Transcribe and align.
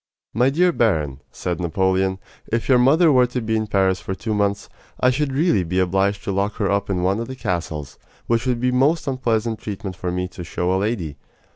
"My 0.33 0.49
dear 0.49 0.71
baron," 0.71 1.21
said 1.31 1.59
Napoleon, 1.59 2.17
"if 2.51 2.67
your 2.67 2.79
mother 2.79 3.11
were 3.11 3.27
to 3.27 3.39
be 3.39 3.55
in 3.55 3.67
Paris 3.67 3.99
for 4.01 4.15
two 4.15 4.33
months, 4.33 4.67
I 4.99 5.11
should 5.11 5.31
really 5.31 5.63
be 5.63 5.77
obliged 5.77 6.23
to 6.23 6.31
lock 6.31 6.53
her 6.55 6.71
up 6.71 6.89
in 6.89 7.03
one 7.03 7.19
of 7.19 7.27
the 7.27 7.35
castles, 7.35 7.99
which 8.25 8.47
would 8.47 8.59
be 8.59 8.71
most 8.71 9.05
unpleasant 9.07 9.59
treatment 9.59 9.95
for 9.95 10.11
me 10.11 10.27
to 10.29 10.43
show 10.43 10.73
a 10.73 10.77
lady. 10.81 11.17